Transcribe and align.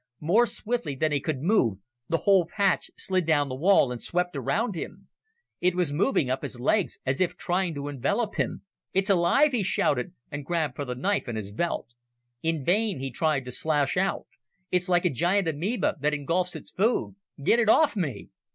More 0.19 0.47
swiftly 0.47 0.95
than 0.95 1.11
he 1.11 1.19
could 1.19 1.43
move, 1.43 1.77
the 2.09 2.17
whole 2.25 2.47
patch 2.47 2.89
slid 2.97 3.23
down 3.23 3.49
the 3.49 3.55
wall 3.55 3.91
and 3.91 4.01
swept 4.01 4.35
around 4.35 4.73
him. 4.73 5.09
It 5.59 5.75
was 5.75 5.93
moving 5.93 6.27
up 6.27 6.41
his 6.41 6.59
legs, 6.59 6.97
as 7.05 7.21
if 7.21 7.37
trying 7.37 7.75
to 7.75 7.87
envelop 7.87 8.33
him. 8.33 8.63
"It's 8.93 9.11
alive!" 9.11 9.51
he 9.51 9.61
shouted, 9.61 10.15
and 10.31 10.43
grabbed 10.43 10.75
for 10.75 10.85
the 10.85 10.95
knife 10.95 11.27
in 11.27 11.35
his 11.35 11.51
belt. 11.51 11.93
In 12.41 12.65
vain 12.65 12.99
he 12.99 13.11
tried 13.11 13.45
to 13.45 13.51
slash 13.51 13.95
out. 13.95 14.25
"It's 14.71 14.89
like 14.89 15.05
a 15.05 15.11
giant 15.11 15.47
amoeba 15.47 15.97
that 15.99 16.15
engulfs 16.15 16.55
its 16.55 16.71
food! 16.71 17.13
Get 17.43 17.59
it 17.59 17.69
off 17.69 17.95
me!" 17.95 18.29